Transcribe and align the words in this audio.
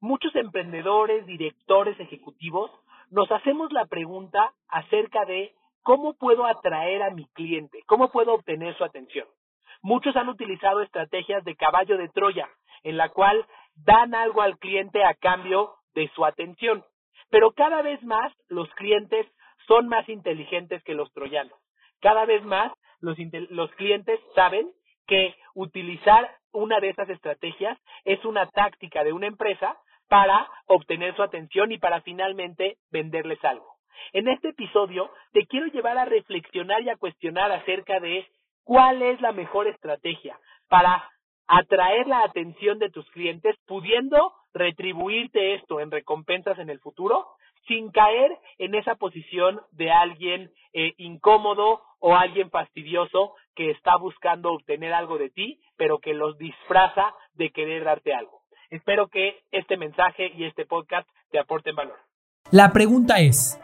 muchos 0.00 0.34
emprendedores, 0.34 1.26
directores 1.26 1.98
ejecutivos, 2.00 2.70
nos 3.10 3.30
hacemos 3.30 3.72
la 3.72 3.86
pregunta 3.86 4.52
acerca 4.68 5.24
de 5.24 5.54
cómo 5.82 6.14
puedo 6.14 6.46
atraer 6.46 7.02
a 7.02 7.10
mi 7.10 7.26
cliente, 7.28 7.82
cómo 7.86 8.10
puedo 8.10 8.34
obtener 8.34 8.76
su 8.76 8.84
atención. 8.84 9.26
Muchos 9.82 10.14
han 10.16 10.28
utilizado 10.28 10.82
estrategias 10.82 11.44
de 11.44 11.56
caballo 11.56 11.96
de 11.96 12.08
Troya, 12.08 12.48
en 12.82 12.96
la 12.96 13.08
cual 13.08 13.46
dan 13.76 14.14
algo 14.14 14.42
al 14.42 14.58
cliente 14.58 15.04
a 15.04 15.14
cambio 15.14 15.74
de 15.94 16.08
su 16.14 16.24
atención. 16.24 16.84
Pero 17.30 17.52
cada 17.52 17.82
vez 17.82 18.02
más 18.02 18.32
los 18.48 18.68
clientes 18.74 19.26
son 19.66 19.88
más 19.88 20.08
inteligentes 20.08 20.82
que 20.84 20.94
los 20.94 21.12
troyanos. 21.12 21.58
Cada 22.00 22.24
vez 22.26 22.44
más 22.44 22.72
los, 23.00 23.16
los 23.50 23.70
clientes 23.72 24.20
saben 24.34 24.70
que 25.06 25.34
utilizar 25.54 26.30
una 26.52 26.80
de 26.80 26.90
esas 26.90 27.08
estrategias 27.08 27.78
es 28.04 28.24
una 28.24 28.46
táctica 28.46 29.04
de 29.04 29.12
una 29.12 29.26
empresa 29.26 29.78
para 30.10 30.50
obtener 30.66 31.14
su 31.14 31.22
atención 31.22 31.70
y 31.70 31.78
para 31.78 32.00
finalmente 32.00 32.78
venderles 32.90 33.42
algo. 33.44 33.76
En 34.12 34.26
este 34.26 34.48
episodio 34.48 35.08
te 35.32 35.46
quiero 35.46 35.68
llevar 35.68 35.96
a 35.98 36.04
reflexionar 36.04 36.82
y 36.82 36.90
a 36.90 36.96
cuestionar 36.96 37.52
acerca 37.52 38.00
de 38.00 38.26
cuál 38.64 39.02
es 39.02 39.20
la 39.20 39.30
mejor 39.30 39.68
estrategia 39.68 40.36
para 40.68 41.08
atraer 41.46 42.08
la 42.08 42.24
atención 42.24 42.80
de 42.80 42.90
tus 42.90 43.08
clientes, 43.12 43.54
pudiendo 43.66 44.34
retribuirte 44.52 45.54
esto 45.54 45.78
en 45.78 45.92
recompensas 45.92 46.58
en 46.58 46.70
el 46.70 46.80
futuro, 46.80 47.28
sin 47.68 47.92
caer 47.92 48.36
en 48.58 48.74
esa 48.74 48.96
posición 48.96 49.60
de 49.70 49.92
alguien 49.92 50.50
eh, 50.72 50.92
incómodo 50.96 51.82
o 52.00 52.16
alguien 52.16 52.50
fastidioso 52.50 53.34
que 53.54 53.70
está 53.70 53.96
buscando 53.96 54.52
obtener 54.52 54.92
algo 54.92 55.18
de 55.18 55.30
ti, 55.30 55.60
pero 55.76 55.98
que 55.98 56.14
los 56.14 56.36
disfraza 56.36 57.14
de 57.34 57.50
querer 57.50 57.84
darte 57.84 58.12
algo. 58.12 58.39
Espero 58.70 59.08
que 59.08 59.42
este 59.50 59.76
mensaje 59.76 60.30
y 60.36 60.44
este 60.44 60.64
podcast 60.64 61.08
te 61.32 61.40
aporten 61.40 61.74
valor. 61.74 61.98
La 62.52 62.72
pregunta 62.72 63.18
es, 63.18 63.60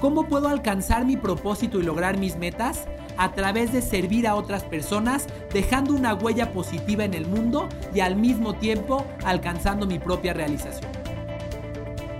¿cómo 0.00 0.26
puedo 0.26 0.48
alcanzar 0.48 1.04
mi 1.04 1.16
propósito 1.16 1.78
y 1.78 1.84
lograr 1.84 2.18
mis 2.18 2.36
metas? 2.36 2.88
A 3.16 3.32
través 3.32 3.72
de 3.72 3.80
servir 3.80 4.26
a 4.26 4.34
otras 4.34 4.64
personas, 4.64 5.28
dejando 5.52 5.94
una 5.94 6.14
huella 6.14 6.52
positiva 6.52 7.04
en 7.04 7.14
el 7.14 7.26
mundo 7.26 7.68
y 7.94 8.00
al 8.00 8.16
mismo 8.16 8.54
tiempo 8.54 9.06
alcanzando 9.24 9.86
mi 9.86 10.00
propia 10.00 10.32
realización. 10.32 10.90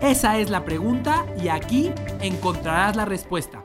Esa 0.00 0.38
es 0.38 0.50
la 0.50 0.64
pregunta 0.64 1.26
y 1.42 1.48
aquí 1.48 1.92
encontrarás 2.22 2.94
la 2.94 3.06
respuesta. 3.06 3.64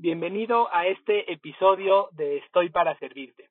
Bienvenido 0.00 0.72
a 0.72 0.86
este 0.86 1.32
episodio 1.32 2.08
de 2.12 2.36
Estoy 2.36 2.70
para 2.70 2.96
Servirte. 3.00 3.48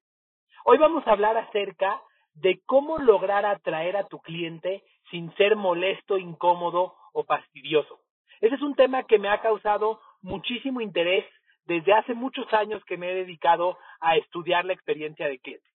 Hoy 0.63 0.77
vamos 0.77 1.05
a 1.05 1.11
hablar 1.11 1.35
acerca 1.35 2.01
de 2.35 2.61
cómo 2.65 2.99
lograr 2.99 3.45
atraer 3.45 3.97
a 3.97 4.07
tu 4.07 4.19
cliente 4.19 4.81
sin 5.11 5.35
ser 5.35 5.57
molesto, 5.57 6.17
incómodo 6.17 6.95
o 7.11 7.25
fastidioso. 7.25 7.99
Ese 8.39 8.55
es 8.55 8.61
un 8.61 8.75
tema 8.75 9.03
que 9.03 9.19
me 9.19 9.27
ha 9.27 9.41
causado 9.41 9.99
muchísimo 10.21 10.79
interés 10.79 11.25
desde 11.65 11.91
hace 11.91 12.13
muchos 12.13 12.47
años 12.53 12.81
que 12.85 12.95
me 12.95 13.11
he 13.11 13.15
dedicado 13.15 13.77
a 13.99 14.15
estudiar 14.15 14.63
la 14.63 14.71
experiencia 14.71 15.27
de 15.27 15.39
cliente. 15.39 15.69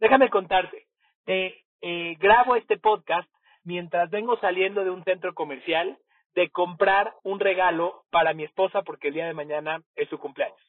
Déjame 0.00 0.28
contarte, 0.28 0.88
eh, 1.28 1.54
grabo 2.18 2.56
este 2.56 2.78
podcast 2.78 3.30
mientras 3.62 4.10
vengo 4.10 4.36
saliendo 4.40 4.82
de 4.82 4.90
un 4.90 5.04
centro 5.04 5.34
comercial 5.34 5.96
de 6.36 6.50
comprar 6.50 7.14
un 7.24 7.40
regalo 7.40 8.04
para 8.10 8.34
mi 8.34 8.44
esposa 8.44 8.82
porque 8.82 9.08
el 9.08 9.14
día 9.14 9.26
de 9.26 9.34
mañana 9.34 9.82
es 9.96 10.08
su 10.10 10.18
cumpleaños. 10.18 10.60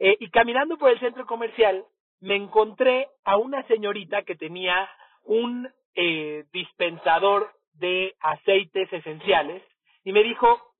Eh, 0.00 0.16
y 0.18 0.28
caminando 0.28 0.76
por 0.76 0.90
el 0.90 0.98
centro 0.98 1.24
comercial, 1.24 1.84
me 2.20 2.34
encontré 2.34 3.08
a 3.24 3.36
una 3.36 3.62
señorita 3.68 4.22
que 4.24 4.34
tenía 4.34 4.90
un 5.22 5.72
eh, 5.94 6.44
dispensador 6.52 7.52
de 7.74 8.16
aceites 8.20 8.92
esenciales 8.92 9.62
y 10.02 10.12
me 10.12 10.24
dijo, 10.24 10.74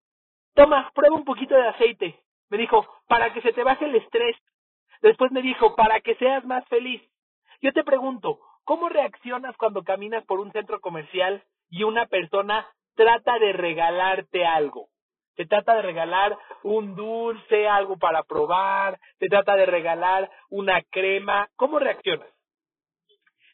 toma, 0.54 0.90
prueba 0.94 1.14
un 1.14 1.24
poquito 1.24 1.54
de 1.54 1.68
aceite. 1.68 2.18
Me 2.50 2.58
dijo, 2.58 2.86
para 3.06 3.32
que 3.32 3.40
se 3.40 3.52
te 3.52 3.62
baje 3.62 3.84
el 3.84 3.94
estrés. 3.94 4.36
Después 5.00 5.30
me 5.30 5.42
dijo, 5.42 5.76
para 5.76 6.00
que 6.00 6.16
seas 6.16 6.44
más 6.44 6.66
feliz. 6.66 7.00
Yo 7.62 7.72
te 7.72 7.84
pregunto, 7.84 8.40
¿cómo 8.64 8.88
reaccionas 8.88 9.56
cuando 9.56 9.84
caminas 9.84 10.24
por 10.24 10.40
un 10.40 10.50
centro 10.50 10.80
comercial 10.80 11.44
y 11.70 11.84
una 11.84 12.06
persona 12.06 12.66
trata 12.98 13.38
de 13.38 13.52
regalarte 13.52 14.44
algo. 14.44 14.88
Te 15.36 15.46
trata 15.46 15.76
de 15.76 15.82
regalar 15.82 16.36
un 16.64 16.96
dulce, 16.96 17.68
algo 17.68 17.96
para 17.96 18.24
probar, 18.24 18.98
te 19.18 19.28
trata 19.28 19.54
de 19.54 19.66
regalar 19.66 20.28
una 20.50 20.82
crema. 20.90 21.48
¿Cómo 21.54 21.78
reaccionas? 21.78 22.28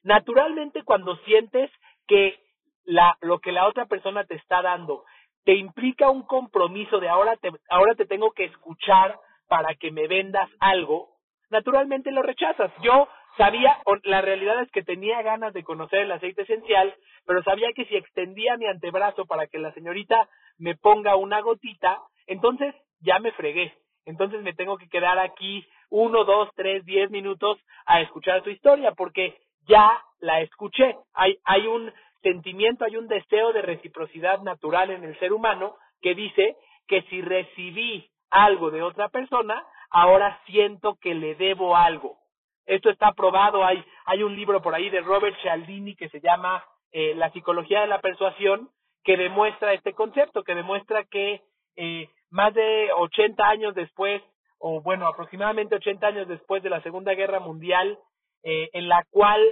Naturalmente 0.02 0.82
cuando 0.82 1.16
sientes 1.26 1.70
que 2.08 2.40
la, 2.84 3.18
lo 3.20 3.38
que 3.40 3.52
la 3.52 3.66
otra 3.66 3.84
persona 3.84 4.24
te 4.24 4.34
está 4.34 4.62
dando 4.62 5.04
te 5.44 5.54
implica 5.56 6.08
un 6.08 6.22
compromiso 6.22 6.98
de 7.00 7.10
ahora 7.10 7.36
te, 7.36 7.50
ahora 7.68 7.94
te 7.94 8.06
tengo 8.06 8.32
que 8.32 8.44
escuchar 8.44 9.18
para 9.46 9.74
que 9.74 9.90
me 9.90 10.08
vendas 10.08 10.48
algo, 10.58 11.18
naturalmente 11.50 12.10
lo 12.10 12.22
rechazas. 12.22 12.72
Yo 12.80 13.08
sabía, 13.36 13.78
la 14.04 14.20
realidad 14.20 14.62
es 14.62 14.70
que 14.70 14.82
tenía 14.82 15.22
ganas 15.22 15.52
de 15.52 15.64
conocer 15.64 16.00
el 16.00 16.12
aceite 16.12 16.42
esencial, 16.42 16.94
pero 17.26 17.42
sabía 17.42 17.72
que 17.74 17.84
si 17.86 17.96
extendía 17.96 18.56
mi 18.56 18.66
antebrazo 18.66 19.26
para 19.26 19.46
que 19.46 19.58
la 19.58 19.72
señorita 19.72 20.28
me 20.58 20.76
ponga 20.76 21.16
una 21.16 21.40
gotita, 21.40 22.00
entonces 22.26 22.74
ya 23.00 23.18
me 23.18 23.32
fregué. 23.32 23.72
Entonces 24.06 24.42
me 24.42 24.52
tengo 24.52 24.76
que 24.76 24.88
quedar 24.88 25.18
aquí 25.18 25.66
uno, 25.90 26.24
dos, 26.24 26.50
tres, 26.54 26.84
diez 26.84 27.10
minutos 27.10 27.58
a 27.86 28.00
escuchar 28.00 28.42
su 28.42 28.50
historia, 28.50 28.92
porque 28.92 29.38
ya 29.66 30.02
la 30.20 30.40
escuché. 30.40 30.96
Hay, 31.14 31.38
hay 31.44 31.66
un 31.66 31.92
sentimiento, 32.22 32.84
hay 32.84 32.96
un 32.96 33.08
deseo 33.08 33.52
de 33.52 33.62
reciprocidad 33.62 34.40
natural 34.42 34.90
en 34.90 35.04
el 35.04 35.18
ser 35.18 35.32
humano 35.32 35.76
que 36.00 36.14
dice 36.14 36.56
que 36.86 37.02
si 37.02 37.22
recibí 37.22 38.10
algo 38.30 38.70
de 38.70 38.82
otra 38.82 39.08
persona, 39.08 39.64
ahora 39.90 40.40
siento 40.46 40.96
que 41.00 41.14
le 41.14 41.34
debo 41.34 41.76
algo. 41.76 42.18
Esto 42.66 42.90
está 42.90 43.12
probado, 43.12 43.64
hay, 43.64 43.84
hay 44.06 44.22
un 44.22 44.34
libro 44.34 44.62
por 44.62 44.74
ahí 44.74 44.90
de 44.90 45.00
Robert 45.00 45.36
Cialdini 45.42 45.94
que 45.96 46.08
se 46.08 46.20
llama 46.20 46.64
eh, 46.92 47.14
La 47.14 47.30
psicología 47.30 47.82
de 47.82 47.86
la 47.86 48.00
persuasión, 48.00 48.70
que 49.02 49.16
demuestra 49.16 49.74
este 49.74 49.92
concepto, 49.92 50.42
que 50.42 50.54
demuestra 50.54 51.04
que 51.04 51.42
eh, 51.76 52.08
más 52.30 52.54
de 52.54 52.90
80 52.96 53.44
años 53.46 53.74
después, 53.74 54.22
o 54.58 54.80
bueno, 54.80 55.06
aproximadamente 55.06 55.76
80 55.76 56.06
años 56.06 56.28
después 56.28 56.62
de 56.62 56.70
la 56.70 56.82
Segunda 56.82 57.14
Guerra 57.14 57.38
Mundial, 57.38 57.98
eh, 58.42 58.70
en 58.72 58.88
la 58.88 59.04
cual 59.10 59.42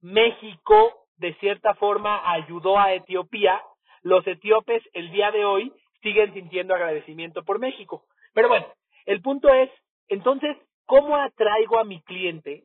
México 0.00 1.06
de 1.16 1.34
cierta 1.34 1.74
forma 1.74 2.30
ayudó 2.32 2.78
a 2.78 2.92
Etiopía, 2.92 3.60
los 4.02 4.26
etíopes 4.26 4.82
el 4.92 5.10
día 5.10 5.30
de 5.30 5.44
hoy 5.44 5.72
siguen 6.02 6.32
sintiendo 6.32 6.74
agradecimiento 6.74 7.44
por 7.44 7.58
México. 7.58 8.04
Pero 8.32 8.48
bueno, 8.48 8.66
el 9.06 9.20
punto 9.20 9.48
es, 9.52 9.70
entonces, 10.08 10.56
¿Cómo 10.88 11.16
atraigo 11.16 11.78
a 11.78 11.84
mi 11.84 12.00
cliente? 12.00 12.64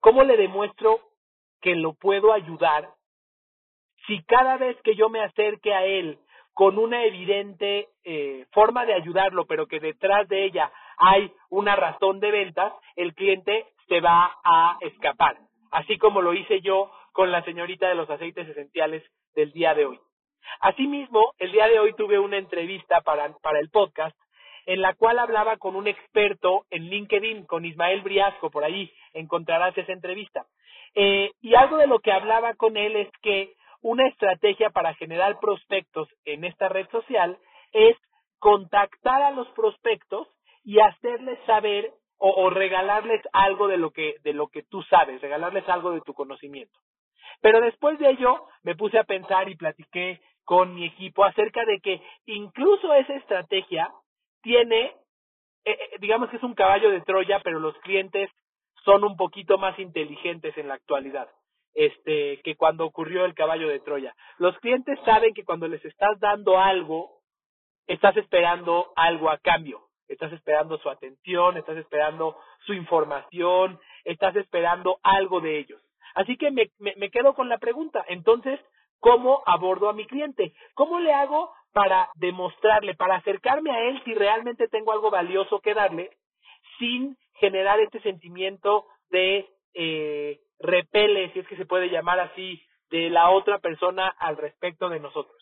¿Cómo 0.00 0.24
le 0.24 0.36
demuestro 0.36 0.98
que 1.60 1.76
lo 1.76 1.94
puedo 1.94 2.32
ayudar? 2.32 2.88
Si 4.08 4.24
cada 4.24 4.56
vez 4.56 4.76
que 4.82 4.96
yo 4.96 5.08
me 5.08 5.22
acerque 5.22 5.72
a 5.72 5.84
él 5.84 6.18
con 6.52 6.78
una 6.78 7.04
evidente 7.04 7.90
eh, 8.02 8.44
forma 8.50 8.84
de 8.86 8.94
ayudarlo, 8.94 9.46
pero 9.46 9.68
que 9.68 9.78
detrás 9.78 10.26
de 10.26 10.46
ella 10.46 10.72
hay 10.98 11.32
una 11.48 11.76
razón 11.76 12.18
de 12.18 12.32
ventas, 12.32 12.72
el 12.96 13.14
cliente 13.14 13.66
se 13.86 14.00
va 14.00 14.36
a 14.42 14.76
escapar, 14.80 15.38
así 15.70 15.96
como 15.96 16.22
lo 16.22 16.34
hice 16.34 16.60
yo 16.60 16.90
con 17.12 17.30
la 17.30 17.44
señorita 17.44 17.88
de 17.88 17.94
los 17.94 18.10
aceites 18.10 18.48
esenciales 18.48 19.04
del 19.36 19.52
día 19.52 19.74
de 19.74 19.86
hoy. 19.86 20.00
Asimismo, 20.58 21.34
el 21.38 21.52
día 21.52 21.68
de 21.68 21.78
hoy 21.78 21.94
tuve 21.94 22.18
una 22.18 22.36
entrevista 22.36 23.00
para, 23.02 23.32
para 23.38 23.60
el 23.60 23.70
podcast 23.70 24.16
en 24.66 24.80
la 24.80 24.94
cual 24.94 25.18
hablaba 25.18 25.56
con 25.56 25.76
un 25.76 25.86
experto 25.86 26.64
en 26.70 26.88
LinkedIn, 26.88 27.46
con 27.46 27.64
Ismael 27.64 28.02
Briasco, 28.02 28.50
por 28.50 28.64
ahí 28.64 28.92
encontrarás 29.12 29.76
esa 29.76 29.92
entrevista. 29.92 30.46
Eh, 30.94 31.32
y 31.40 31.54
algo 31.54 31.76
de 31.76 31.86
lo 31.86 31.98
que 31.98 32.12
hablaba 32.12 32.54
con 32.54 32.76
él 32.76 32.96
es 32.96 33.08
que 33.22 33.54
una 33.82 34.06
estrategia 34.06 34.70
para 34.70 34.94
generar 34.94 35.38
prospectos 35.40 36.08
en 36.24 36.44
esta 36.44 36.68
red 36.68 36.88
social 36.90 37.36
es 37.72 37.96
contactar 38.38 39.22
a 39.22 39.30
los 39.30 39.48
prospectos 39.48 40.28
y 40.64 40.80
hacerles 40.80 41.38
saber 41.46 41.92
o, 42.18 42.30
o 42.30 42.50
regalarles 42.50 43.20
algo 43.32 43.68
de 43.68 43.76
lo 43.76 43.90
que 43.90 44.14
de 44.22 44.32
lo 44.32 44.48
que 44.48 44.62
tú 44.62 44.82
sabes, 44.84 45.20
regalarles 45.20 45.68
algo 45.68 45.90
de 45.90 46.00
tu 46.00 46.14
conocimiento. 46.14 46.78
Pero 47.40 47.60
después 47.60 47.98
de 47.98 48.10
ello 48.10 48.46
me 48.62 48.74
puse 48.74 48.98
a 48.98 49.04
pensar 49.04 49.48
y 49.48 49.56
platiqué 49.56 50.20
con 50.44 50.74
mi 50.74 50.86
equipo 50.86 51.24
acerca 51.24 51.64
de 51.64 51.80
que 51.80 52.00
incluso 52.26 52.92
esa 52.94 53.14
estrategia 53.14 53.90
tiene, 54.44 54.94
eh, 55.64 55.72
eh, 55.72 55.98
digamos 56.00 56.30
que 56.30 56.36
es 56.36 56.42
un 56.44 56.54
caballo 56.54 56.90
de 56.90 57.00
Troya, 57.00 57.40
pero 57.42 57.58
los 57.58 57.76
clientes 57.78 58.30
son 58.84 59.02
un 59.02 59.16
poquito 59.16 59.58
más 59.58 59.76
inteligentes 59.80 60.56
en 60.56 60.68
la 60.68 60.74
actualidad 60.74 61.28
este 61.74 62.40
que 62.42 62.54
cuando 62.54 62.86
ocurrió 62.86 63.24
el 63.24 63.34
caballo 63.34 63.68
de 63.68 63.80
Troya. 63.80 64.14
Los 64.38 64.56
clientes 64.58 64.98
saben 65.04 65.34
que 65.34 65.44
cuando 65.44 65.66
les 65.66 65.84
estás 65.84 66.18
dando 66.20 66.58
algo, 66.58 67.20
estás 67.86 68.16
esperando 68.16 68.92
algo 68.96 69.28
a 69.28 69.38
cambio. 69.38 69.88
Estás 70.06 70.32
esperando 70.32 70.78
su 70.78 70.88
atención, 70.88 71.56
estás 71.56 71.78
esperando 71.78 72.36
su 72.66 72.74
información, 72.74 73.80
estás 74.04 74.36
esperando 74.36 75.00
algo 75.02 75.40
de 75.40 75.58
ellos. 75.58 75.82
Así 76.14 76.36
que 76.36 76.50
me, 76.50 76.70
me, 76.78 76.94
me 76.96 77.10
quedo 77.10 77.34
con 77.34 77.48
la 77.48 77.58
pregunta. 77.58 78.04
Entonces, 78.08 78.60
¿cómo 79.00 79.42
abordo 79.46 79.88
a 79.88 79.94
mi 79.94 80.06
cliente? 80.06 80.54
¿Cómo 80.74 81.00
le 81.00 81.12
hago 81.12 81.52
para 81.74 82.08
demostrarle, 82.14 82.94
para 82.94 83.16
acercarme 83.16 83.72
a 83.72 83.80
él 83.80 84.00
si 84.04 84.14
realmente 84.14 84.68
tengo 84.68 84.92
algo 84.92 85.10
valioso 85.10 85.58
que 85.60 85.74
darle, 85.74 86.10
sin 86.78 87.16
generar 87.34 87.80
este 87.80 88.00
sentimiento 88.00 88.86
de 89.10 89.48
eh, 89.74 90.38
repele, 90.60 91.32
si 91.32 91.40
es 91.40 91.48
que 91.48 91.56
se 91.56 91.66
puede 91.66 91.90
llamar 91.90 92.20
así, 92.20 92.62
de 92.90 93.10
la 93.10 93.30
otra 93.30 93.58
persona 93.58 94.06
al 94.06 94.36
respecto 94.36 94.88
de 94.88 95.00
nosotros. 95.00 95.36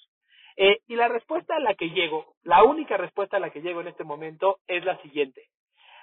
Eh, 0.57 0.79
y 0.89 0.97
la 0.97 1.09
respuesta 1.09 1.57
a 1.57 1.61
la 1.61 1.75
que 1.75 1.91
llego, 1.91 2.35
la 2.43 2.65
única 2.65 2.97
respuesta 2.97 3.37
a 3.37 3.41
la 3.41 3.51
que 3.51 3.61
llego 3.61 3.83
en 3.83 3.89
este 3.89 4.05
momento 4.05 4.59
es 4.67 4.85
la 4.87 5.01
siguiente. 5.03 5.49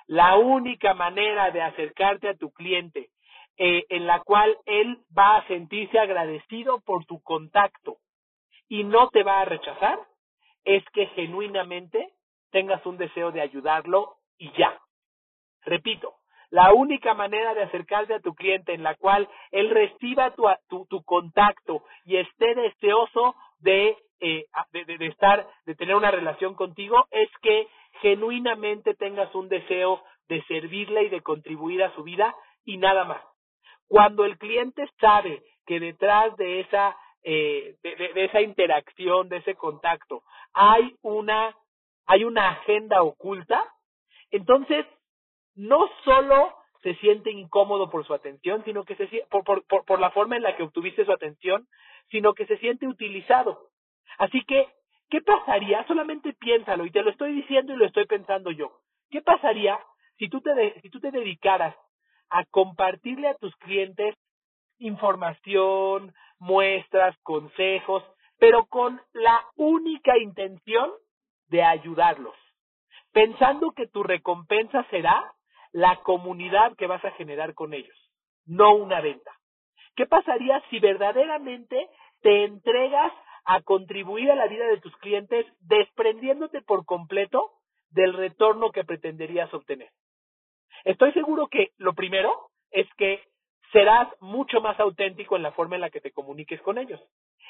La 0.06 0.38
única 0.38 0.94
manera 0.94 1.50
de 1.50 1.64
acercarte 1.64 2.30
a 2.30 2.36
tu 2.36 2.52
cliente 2.52 3.10
eh, 3.58 3.86
en 3.90 4.06
la 4.06 4.20
cual 4.20 4.58
él 4.66 5.00
va 5.16 5.38
a 5.38 5.48
sentirse 5.48 5.98
agradecido 5.98 6.82
por 6.82 7.06
tu 7.06 7.20
contacto 7.24 7.98
y 8.68 8.84
no 8.84 9.10
te 9.10 9.24
va 9.24 9.42
a 9.42 9.46
rechazar 9.46 10.00
es 10.64 10.84
que 10.94 11.08
genuinamente 11.08 12.14
tengas 12.52 12.86
un 12.86 12.98
deseo 12.98 13.32
de 13.32 13.42
ayudarlo 13.42 14.16
y 14.38 14.52
ya. 14.58 14.80
Repito, 15.64 16.16
la 16.50 16.74
única 16.74 17.14
manera 17.14 17.54
de 17.54 17.64
acercarte 17.64 18.16
a 18.16 18.20
tu 18.20 18.34
cliente 18.34 18.74
en 18.74 18.84
la 18.84 18.96
cual 18.96 19.30
él 19.52 19.70
reciba 19.70 20.32
tu, 20.32 20.46
tu, 20.68 20.86
tu 20.88 21.04
contacto 21.04 21.84
y 22.06 22.18
esté 22.18 22.56
deseoso 22.56 23.36
de, 23.60 23.98
eh, 24.20 24.46
de, 24.72 24.86
de, 24.86 24.98
de 24.98 25.08
estar, 25.08 25.48
de 25.66 25.76
tener 25.76 25.96
una 25.96 26.12
relación 26.12 26.56
contigo, 26.56 27.08
es 27.12 27.30
que 27.42 27.68
genuinamente 28.02 28.96
tengas 28.96 29.34
un 29.36 29.48
deseo 29.50 30.04
de 30.28 30.42
servirle 30.44 31.04
y 31.04 31.10
de 31.10 31.22
contribuir 31.22 31.84
a 31.84 31.94
su 31.96 32.04
vida 32.04 32.36
y 32.66 32.78
nada 32.78 33.04
más. 33.04 33.22
Cuando 33.88 34.26
el 34.26 34.38
cliente 34.38 34.88
sabe 35.00 35.44
que 35.66 35.80
detrás 35.80 36.36
de 36.38 36.62
esa 36.62 36.96
eh, 37.24 37.76
de, 37.84 38.26
esa 38.26 38.42
interacción, 38.42 39.30
de 39.30 39.38
ese 39.38 39.56
contacto, 39.56 40.24
hay 40.54 40.96
una 41.02 41.56
hay 42.06 42.24
una 42.24 42.50
agenda 42.50 43.04
oculta, 43.04 43.64
entonces 44.32 44.86
no 45.54 45.88
solo 46.04 46.56
se 46.82 46.96
siente 46.96 47.30
incómodo 47.30 47.90
por 47.90 48.06
su 48.06 48.14
atención, 48.14 48.64
sino 48.66 48.84
que 48.84 48.96
se 48.96 49.08
por, 49.30 49.44
por, 49.44 49.86
por 49.86 50.00
la 50.00 50.10
forma 50.12 50.36
en 50.36 50.44
la 50.44 50.56
que 50.56 50.64
obtuviste 50.64 51.06
su 51.06 51.12
atención, 51.12 51.68
sino 52.10 52.34
que 52.34 52.48
se 52.48 52.58
siente 52.58 52.88
utilizado. 52.88 53.70
Así 54.18 54.44
que, 54.46 54.68
¿qué 55.10 55.22
pasaría? 55.22 55.86
Solamente 55.88 56.34
piénsalo, 56.34 56.86
y 56.86 56.92
te 56.92 57.04
lo 57.04 57.12
estoy 57.12 57.34
diciendo 57.34 57.74
y 57.74 57.78
lo 57.78 57.86
estoy 57.86 58.06
pensando 58.06 58.50
yo. 58.52 58.72
¿Qué 59.12 59.22
pasaría 59.22 59.80
si 60.18 60.30
tú 60.30 60.42
te, 60.42 60.54
de, 60.54 60.80
si 60.82 60.90
tú 60.90 61.00
te 61.00 61.12
dedicaras 61.12 61.76
a 62.30 62.46
compartirle 62.46 63.28
a 63.28 63.36
tus 63.36 63.56
clientes 63.58 64.16
información, 64.80 66.14
muestras, 66.40 67.18
consejos, 67.24 68.04
pero 68.40 68.66
con 68.66 69.02
la 69.14 69.46
única 69.56 70.18
intención 70.18 70.90
de 71.48 71.64
ayudarlos, 71.64 72.36
pensando 73.12 73.72
que 73.72 73.88
tu 73.88 74.04
recompensa 74.04 74.86
será 74.90 75.34
la 75.72 75.98
comunidad 75.98 76.76
que 76.78 76.88
vas 76.88 77.04
a 77.04 77.12
generar 77.12 77.54
con 77.54 77.74
ellos, 77.74 77.98
no 78.46 78.76
una 78.76 79.02
venta. 79.02 79.32
¿Qué 79.96 80.06
pasaría 80.06 80.64
si 80.70 80.80
verdaderamente 80.80 81.90
te 82.22 82.46
entregas 82.46 83.12
a 83.46 83.62
contribuir 83.62 84.32
a 84.32 84.36
la 84.36 84.48
vida 84.48 84.66
de 84.68 84.80
tus 84.80 84.96
clientes 84.98 85.46
desprendiéndote 85.60 86.62
por 86.62 86.86
completo 86.86 87.52
del 87.90 88.14
retorno 88.14 88.72
que 88.72 88.86
pretenderías 88.86 89.54
obtener? 89.54 89.90
Estoy 90.86 91.12
seguro 91.12 91.48
que 91.48 91.72
lo 91.78 91.94
primero 91.94 92.50
es 92.72 92.88
que 92.96 93.22
serás 93.72 94.08
mucho 94.20 94.62
más 94.62 94.80
auténtico 94.80 95.36
en 95.36 95.44
la 95.44 95.52
forma 95.52 95.76
en 95.76 95.82
la 95.82 95.90
que 95.90 96.02
te 96.02 96.12
comuniques 96.12 96.62
con 96.62 96.78
ellos. 96.78 97.00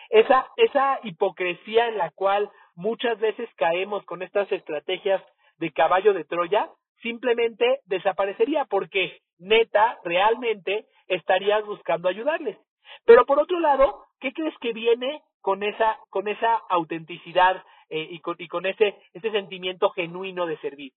Esa, 0.10 0.48
esa 0.57 1.00
hipocresía 1.04 1.88
en 1.88 1.98
la 1.98 2.12
cual 2.12 2.50
muchas 2.75 3.19
veces 3.19 3.50
caemos 3.56 4.04
con 4.06 4.21
estas 4.21 4.51
estrategias 4.51 5.24
de 5.57 5.71
caballo 5.71 6.13
de 6.13 6.25
Troya 6.25 6.69
simplemente 7.01 7.80
desaparecería 7.86 8.66
porque 8.66 9.19
neta, 9.38 10.00
realmente 10.04 10.86
estarías 11.07 11.66
buscando 11.66 12.10
ayudarles. 12.10 12.57
Pero 13.06 13.25
por 13.25 13.39
otro 13.39 13.60
lado, 13.60 14.04
¿qué 14.19 14.33
crees 14.33 14.57
que 14.60 14.74
viene 14.74 15.22
con 15.42 15.63
esa, 15.63 15.98
con 16.10 16.27
esa 16.27 16.56
autenticidad 16.69 17.63
eh, 17.89 18.07
y, 18.10 18.19
con, 18.19 18.36
y 18.39 18.48
con 18.48 18.65
ese, 18.65 18.95
ese 19.13 19.31
sentimiento 19.31 19.89
genuino 19.92 20.45
de 20.45 20.57
servir? 20.57 20.92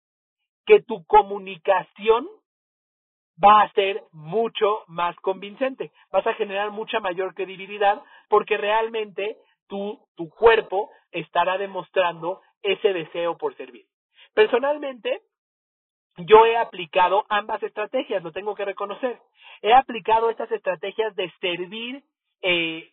Que 0.67 0.83
tu 0.83 1.05
comunicación 1.07 2.29
va 3.43 3.63
a 3.63 3.73
ser 3.73 4.03
mucho 4.13 4.85
más 4.87 5.17
convincente. 5.17 5.93
Vas 6.11 6.27
a 6.27 6.35
generar 6.35 6.71
mucha 6.71 7.01
mayor 7.01 7.35
credibilidad 7.35 8.03
porque 8.29 8.57
realmente 8.57 9.37
tu, 9.69 10.01
tu 10.17 10.29
cuerpo 10.31 10.91
estará 11.11 11.59
demostrando 11.59 12.41
ese 12.63 12.93
deseo 12.93 13.37
por 13.37 13.57
servir. 13.57 13.87
Personalmente, 14.35 15.23
yo 16.19 16.45
he 16.47 16.57
aplicado 16.57 17.25
ambas 17.29 17.63
estrategias, 17.63 18.23
lo 18.23 18.33
tengo 18.33 18.55
que 18.55 18.65
reconocer. 18.65 19.19
He 19.63 19.73
aplicado 19.73 20.31
estas 20.31 20.51
estrategias 20.51 21.15
de 21.17 21.31
servir 21.41 22.03
eh, 22.43 22.93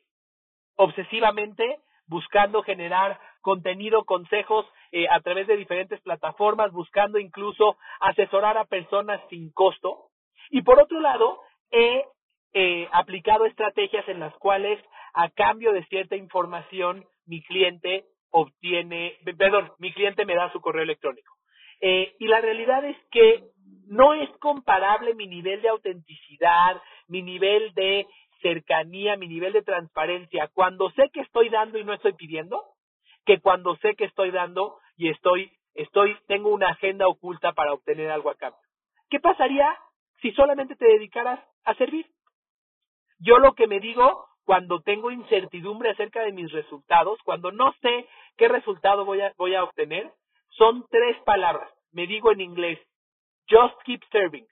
obsesivamente, 0.76 1.80
buscando 2.08 2.64
generar 2.64 3.20
contenido, 3.42 4.06
consejos 4.06 4.66
eh, 4.92 5.08
a 5.10 5.20
través 5.22 5.48
de 5.48 5.58
diferentes 5.58 6.00
plataformas, 6.02 6.72
buscando 6.72 7.20
incluso 7.20 7.78
asesorar 8.00 8.58
a 8.58 8.66
personas 8.66 9.22
sin 9.30 9.52
costo. 9.52 10.09
Y 10.50 10.62
por 10.62 10.80
otro 10.82 11.00
lado, 11.00 11.40
he 11.72 12.04
eh, 12.54 12.88
aplicado 12.92 13.46
estrategias 13.46 14.08
en 14.10 14.20
las 14.20 14.34
cuales, 14.36 14.80
a 15.14 15.30
cambio 15.30 15.72
de 15.74 15.86
cierta 15.86 16.16
información, 16.16 17.06
mi 17.26 17.44
cliente 17.44 18.06
obtiene, 18.32 19.18
perdón, 19.38 19.72
mi 19.80 19.92
cliente 19.94 20.26
me 20.26 20.36
da 20.36 20.52
su 20.52 20.62
correo 20.62 20.84
electrónico. 20.84 21.34
Eh, 21.82 22.16
y 22.20 22.28
la 22.28 22.42
realidad 22.42 22.84
es 22.86 22.98
que 23.12 23.44
no 23.88 24.14
es 24.14 24.30
comparable 24.40 25.16
mi 25.16 25.28
nivel 25.28 25.62
de 25.62 25.70
autenticidad, 25.70 26.82
mi 27.08 27.22
nivel 27.22 27.74
de 27.74 28.06
cercanía, 28.42 29.18
mi 29.18 29.28
nivel 29.28 29.54
de 29.54 29.64
transparencia, 29.64 30.50
cuando 30.54 30.90
sé 30.92 31.10
que 31.12 31.22
estoy 31.22 31.50
dando 31.50 31.78
y 31.78 31.84
no 31.84 31.94
estoy 31.94 32.14
pidiendo, 32.14 32.64
que 33.26 33.40
cuando 33.40 33.76
sé 33.78 33.96
que 33.96 34.06
estoy 34.06 34.32
dando 34.32 34.78
y 34.96 35.10
estoy, 35.10 35.52
estoy, 35.74 36.18
tengo 36.28 36.50
una 36.50 36.70
agenda 36.70 37.08
oculta 37.08 37.54
para 37.54 37.74
obtener 37.74 38.10
algo 38.12 38.30
a 38.30 38.36
cambio. 38.36 38.62
¿Qué 39.10 39.20
pasaría 39.20 39.76
si 40.22 40.32
solamente 40.34 40.76
te 40.76 40.86
dedicaras 40.86 41.40
a 41.66 41.74
servir? 41.76 42.06
Yo 43.20 43.38
lo 43.40 43.54
que 43.54 43.68
me 43.68 43.80
digo 43.80 44.26
cuando 44.46 44.82
tengo 44.82 45.12
incertidumbre 45.12 45.92
acerca 45.92 46.24
de 46.24 46.32
mis 46.32 46.52
resultados, 46.52 47.20
cuando 47.24 47.52
no 47.52 47.74
sé 47.82 48.08
qué 48.38 48.48
resultado 48.48 49.06
voy 49.06 49.22
a, 49.22 49.34
voy 49.38 49.54
a 49.54 49.64
obtener, 49.64 50.12
son 50.58 50.86
tres 50.90 51.18
palabras. 51.24 51.70
Me 51.92 52.08
digo 52.08 52.32
en 52.32 52.42
inglés, 52.42 52.80
just 53.48 53.76
keep 53.84 54.02
serving, 54.12 54.48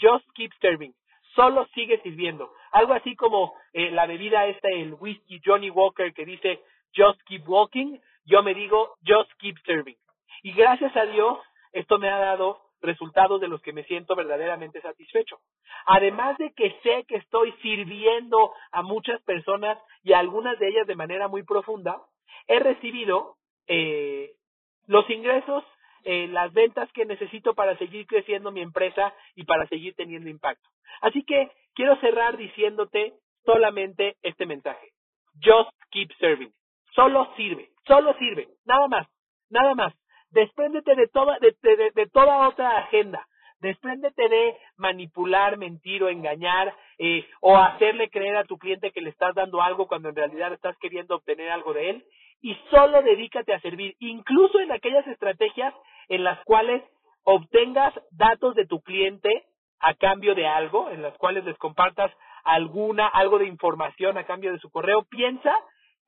just 0.00 0.24
keep 0.34 0.52
serving. 0.60 0.94
Solo 1.34 1.66
sigue 1.74 2.00
sirviendo. 2.02 2.52
Algo 2.72 2.94
así 2.94 3.14
como 3.16 3.54
eh, 3.72 3.90
la 3.90 4.06
bebida 4.06 4.46
esta, 4.46 4.68
el 4.68 4.94
whisky 4.94 5.40
Johnny 5.44 5.70
Walker 5.70 6.12
que 6.14 6.24
dice 6.24 6.60
just 6.94 7.20
keep 7.26 7.46
walking, 7.46 7.98
yo 8.24 8.42
me 8.42 8.54
digo 8.54 8.96
just 9.06 9.30
keep 9.38 9.56
serving. 9.66 9.96
Y 10.42 10.52
gracias 10.52 10.96
a 10.96 11.04
Dios, 11.06 11.38
esto 11.72 11.98
me 11.98 12.08
ha 12.08 12.18
dado 12.18 12.60
resultados 12.82 13.40
de 13.40 13.48
los 13.48 13.62
que 13.62 13.72
me 13.72 13.84
siento 13.84 14.14
verdaderamente 14.14 14.80
satisfecho. 14.80 15.38
Además 15.86 16.36
de 16.38 16.52
que 16.52 16.76
sé 16.82 17.04
que 17.06 17.16
estoy 17.16 17.52
sirviendo 17.62 18.52
a 18.72 18.82
muchas 18.82 19.22
personas 19.22 19.78
y 20.02 20.12
a 20.12 20.18
algunas 20.18 20.58
de 20.58 20.68
ellas 20.68 20.86
de 20.86 20.96
manera 20.96 21.28
muy 21.28 21.42
profunda, 21.44 22.02
he 22.48 22.58
recibido 22.58 23.36
eh, 23.68 24.32
los 24.86 25.08
ingresos, 25.08 25.64
eh, 26.04 26.26
las 26.28 26.52
ventas 26.52 26.90
que 26.92 27.06
necesito 27.06 27.54
para 27.54 27.76
seguir 27.78 28.06
creciendo 28.06 28.50
mi 28.50 28.60
empresa 28.60 29.14
y 29.36 29.44
para 29.44 29.66
seguir 29.68 29.94
teniendo 29.94 30.28
impacto. 30.28 30.68
Así 31.00 31.24
que 31.24 31.50
quiero 31.74 31.96
cerrar 32.00 32.36
diciéndote 32.36 33.14
solamente 33.44 34.16
este 34.22 34.46
mensaje. 34.46 34.92
Just 35.42 35.70
keep 35.90 36.10
serving. 36.18 36.52
Solo 36.94 37.32
sirve, 37.36 37.70
solo 37.86 38.14
sirve, 38.18 38.48
nada 38.66 38.86
más, 38.88 39.08
nada 39.48 39.74
más. 39.74 39.94
Despréndete 40.32 40.94
de 40.94 41.08
toda, 41.08 41.38
de, 41.38 41.54
de, 41.62 41.90
de 41.94 42.06
toda 42.06 42.48
otra 42.48 42.78
agenda. 42.78 43.26
Despréndete 43.60 44.28
de 44.28 44.56
manipular, 44.76 45.56
mentir 45.56 46.02
o 46.02 46.08
engañar 46.08 46.74
eh, 46.98 47.24
o 47.40 47.56
hacerle 47.56 48.10
creer 48.10 48.36
a 48.36 48.44
tu 48.44 48.58
cliente 48.58 48.90
que 48.90 49.00
le 49.00 49.10
estás 49.10 49.34
dando 49.34 49.62
algo 49.62 49.86
cuando 49.86 50.08
en 50.08 50.16
realidad 50.16 50.52
estás 50.52 50.76
queriendo 50.78 51.14
obtener 51.14 51.50
algo 51.50 51.72
de 51.72 51.90
él 51.90 52.04
y 52.42 52.56
solo 52.70 53.02
dedícate 53.02 53.54
a 53.54 53.60
servir, 53.60 53.94
incluso 54.00 54.58
en 54.58 54.72
aquellas 54.72 55.06
estrategias 55.06 55.72
en 56.08 56.24
las 56.24 56.42
cuales 56.44 56.82
obtengas 57.22 57.94
datos 58.10 58.56
de 58.56 58.66
tu 58.66 58.82
cliente 58.82 59.44
a 59.78 59.94
cambio 59.94 60.34
de 60.34 60.46
algo, 60.46 60.90
en 60.90 61.02
las 61.02 61.16
cuales 61.18 61.44
les 61.44 61.56
compartas 61.58 62.12
alguna, 62.42 63.06
algo 63.06 63.38
de 63.38 63.46
información 63.46 64.18
a 64.18 64.26
cambio 64.26 64.52
de 64.52 64.58
su 64.58 64.70
correo, 64.70 65.04
piensa 65.04 65.56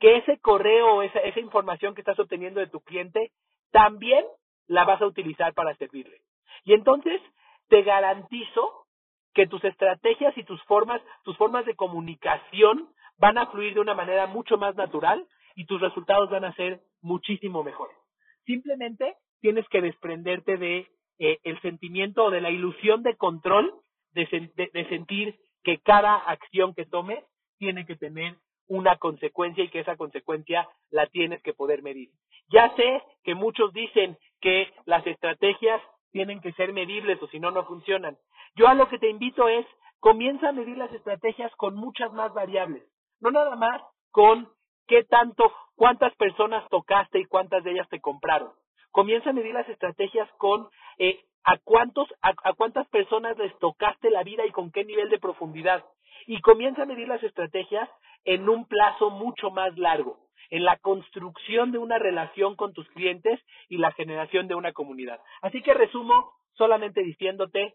que 0.00 0.16
ese 0.16 0.38
correo 0.40 1.02
esa, 1.02 1.20
esa 1.20 1.38
información 1.38 1.94
que 1.94 2.00
estás 2.00 2.18
obteniendo 2.18 2.58
de 2.58 2.66
tu 2.66 2.80
cliente 2.80 3.30
también 3.70 4.24
la 4.66 4.84
vas 4.84 5.00
a 5.02 5.06
utilizar 5.06 5.54
para 5.54 5.74
servirle. 5.76 6.20
Y 6.64 6.72
entonces 6.72 7.20
te 7.68 7.82
garantizo 7.82 8.86
que 9.34 9.46
tus 9.46 9.62
estrategias 9.64 10.36
y 10.38 10.44
tus 10.44 10.62
formas, 10.64 11.02
tus 11.24 11.36
formas 11.36 11.66
de 11.66 11.74
comunicación 11.74 12.88
van 13.18 13.38
a 13.38 13.46
fluir 13.46 13.74
de 13.74 13.80
una 13.80 13.94
manera 13.94 14.26
mucho 14.26 14.56
más 14.56 14.74
natural 14.76 15.26
y 15.54 15.66
tus 15.66 15.80
resultados 15.80 16.30
van 16.30 16.44
a 16.44 16.54
ser 16.54 16.80
muchísimo 17.00 17.62
mejores. 17.62 17.96
Simplemente 18.44 19.16
tienes 19.40 19.66
que 19.68 19.80
desprenderte 19.80 20.56
de 20.56 20.88
eh, 21.18 21.38
el 21.44 21.60
sentimiento 21.60 22.24
o 22.24 22.30
de 22.30 22.40
la 22.40 22.50
ilusión 22.50 23.02
de 23.02 23.16
control 23.16 23.74
de, 24.12 24.26
de 24.56 24.88
sentir 24.88 25.38
que 25.62 25.78
cada 25.78 26.16
acción 26.16 26.74
que 26.74 26.86
tomes 26.86 27.24
tiene 27.58 27.86
que 27.86 27.96
tener 27.96 28.36
una 28.68 28.96
consecuencia 28.96 29.64
y 29.64 29.68
que 29.68 29.80
esa 29.80 29.96
consecuencia 29.96 30.68
la 30.90 31.06
tienes 31.06 31.42
que 31.42 31.52
poder 31.52 31.82
medir. 31.82 32.10
Ya 32.54 32.72
sé 32.76 33.02
que 33.24 33.34
muchos 33.34 33.72
dicen 33.72 34.16
que 34.40 34.72
las 34.84 35.04
estrategias 35.08 35.82
tienen 36.12 36.40
que 36.40 36.52
ser 36.52 36.72
medibles 36.72 37.20
o 37.20 37.26
si 37.26 37.40
no, 37.40 37.50
no 37.50 37.64
funcionan. 37.64 38.16
Yo 38.54 38.68
a 38.68 38.74
lo 38.74 38.88
que 38.88 39.00
te 39.00 39.10
invito 39.10 39.48
es, 39.48 39.66
comienza 39.98 40.50
a 40.50 40.52
medir 40.52 40.78
las 40.78 40.92
estrategias 40.92 41.50
con 41.56 41.74
muchas 41.74 42.12
más 42.12 42.32
variables, 42.32 42.84
no 43.18 43.32
nada 43.32 43.56
más 43.56 43.82
con 44.12 44.48
qué 44.86 45.02
tanto, 45.02 45.52
cuántas 45.74 46.14
personas 46.14 46.62
tocaste 46.70 47.18
y 47.18 47.24
cuántas 47.24 47.64
de 47.64 47.72
ellas 47.72 47.88
te 47.88 48.00
compraron. 48.00 48.52
Comienza 48.92 49.30
a 49.30 49.32
medir 49.32 49.52
las 49.52 49.68
estrategias 49.68 50.30
con 50.38 50.68
eh, 50.98 51.24
a 51.42 51.58
cuántos, 51.58 52.06
a, 52.22 52.34
a 52.44 52.52
cuántas 52.52 52.86
personas 52.86 53.36
les 53.36 53.58
tocaste 53.58 54.10
la 54.10 54.22
vida 54.22 54.46
y 54.46 54.52
con 54.52 54.70
qué 54.70 54.84
nivel 54.84 55.10
de 55.10 55.18
profundidad. 55.18 55.84
Y 56.28 56.40
comienza 56.40 56.82
a 56.82 56.86
medir 56.86 57.08
las 57.08 57.22
estrategias 57.24 57.90
en 58.22 58.48
un 58.48 58.64
plazo 58.68 59.10
mucho 59.10 59.50
más 59.50 59.76
largo 59.76 60.23
en 60.54 60.62
la 60.62 60.76
construcción 60.76 61.72
de 61.72 61.78
una 61.78 61.98
relación 61.98 62.54
con 62.54 62.72
tus 62.72 62.88
clientes 62.90 63.40
y 63.68 63.78
la 63.78 63.90
generación 63.90 64.46
de 64.46 64.54
una 64.54 64.72
comunidad. 64.72 65.18
Así 65.42 65.60
que 65.62 65.74
resumo 65.74 66.30
solamente 66.52 67.02
diciéndote, 67.02 67.74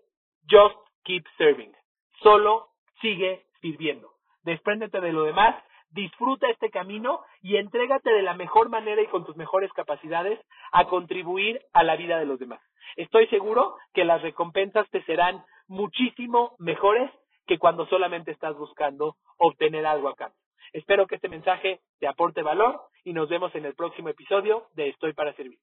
just 0.50 0.78
keep 1.04 1.26
serving. 1.38 1.74
Solo 2.24 2.70
sigue 3.02 3.44
sirviendo. 3.60 4.14
Despréndete 4.44 5.02
de 5.02 5.12
lo 5.12 5.24
demás, 5.24 5.62
disfruta 5.90 6.50
este 6.50 6.70
camino 6.70 7.20
y 7.42 7.58
entrégate 7.58 8.12
de 8.12 8.22
la 8.22 8.34
mejor 8.34 8.70
manera 8.70 9.02
y 9.02 9.08
con 9.08 9.26
tus 9.26 9.36
mejores 9.36 9.74
capacidades 9.74 10.40
a 10.72 10.86
contribuir 10.86 11.60
a 11.74 11.84
la 11.84 11.98
vida 11.98 12.18
de 12.18 12.28
los 12.28 12.40
demás. 12.40 12.62
Estoy 12.96 13.28
seguro 13.28 13.76
que 13.94 14.06
las 14.06 14.22
recompensas 14.22 14.90
te 14.90 15.04
serán 15.04 15.44
muchísimo 15.68 16.56
mejores 16.60 17.12
que 17.46 17.60
cuando 17.60 17.88
solamente 17.88 18.32
estás 18.32 18.56
buscando 18.56 19.18
obtener 19.38 19.86
algo 19.86 20.08
acá. 20.08 20.32
Espero 20.74 21.08
que 21.08 21.16
este 21.16 21.30
mensaje 21.30 21.80
te 22.00 22.08
aporte 22.08 22.42
valor 22.42 22.82
y 23.04 23.14
nos 23.14 23.30
vemos 23.30 23.54
en 23.56 23.66
el 23.66 23.76
próximo 23.76 24.10
episodio 24.10 24.68
de 24.74 24.90
Estoy 24.90 25.14
para 25.14 25.34
Servir. 25.34 25.60